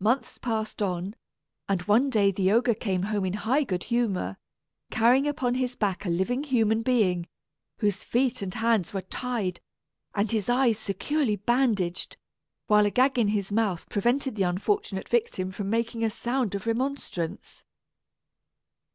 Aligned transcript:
Months 0.00 0.38
passed 0.38 0.80
on, 0.80 1.14
and 1.68 1.82
one 1.82 2.08
day 2.08 2.32
the 2.32 2.50
ogre 2.50 2.72
came 2.72 3.02
home 3.02 3.26
in 3.26 3.34
high 3.34 3.62
good 3.62 3.84
humor, 3.84 4.38
carrying 4.90 5.28
upon 5.28 5.56
his 5.56 5.76
back 5.76 6.06
a 6.06 6.08
living 6.08 6.44
human 6.44 6.80
being, 6.80 7.28
whose 7.80 8.02
feet 8.02 8.40
and 8.40 8.54
hands 8.54 8.94
were 8.94 9.02
tied 9.02 9.60
and 10.14 10.30
his 10.30 10.48
eyes 10.48 10.78
securely 10.78 11.36
bandaged, 11.36 12.16
while 12.68 12.86
a 12.86 12.90
gag 12.90 13.18
in 13.18 13.28
his 13.28 13.52
mouth 13.52 13.86
prevented 13.90 14.34
the 14.36 14.44
unfortunate 14.44 15.10
victim 15.10 15.52
from 15.52 15.68
making 15.68 16.02
a 16.02 16.08
sound 16.08 16.54
of 16.54 16.66
remonstrance. 16.66 17.66